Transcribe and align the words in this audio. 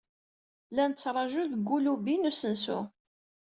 La 0.75 0.83
nettṛaju 0.91 1.43
deg 1.53 1.69
ulubi 1.75 2.15
n 2.17 2.27
usensu. 2.29 2.79